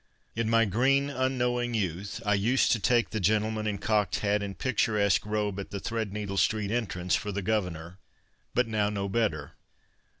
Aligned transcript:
In 0.35 0.49
my 0.49 0.65
green 0.65 1.09
luiknowing 1.09 1.75
youth 1.75 2.23
I 2.25 2.33
used 2.33 2.71
to 2.71 2.79
take 2.79 3.11
the 3.11 3.19
gentleman 3.19 3.67
in 3.67 3.77
cocked 3.77 4.15
hat 4.21 4.41
and 4.41 4.57
picturesque 4.57 5.27
robe 5.27 5.59
at 5.59 5.69
the 5.69 5.79
Threadneedle 5.79 6.37
Street 6.39 6.71
entrance 6.71 7.13
for 7.13 7.31
the 7.31 7.43
Governor, 7.43 7.99
but 8.55 8.67
now 8.67 8.89
know 8.89 9.07
better. 9.07 9.51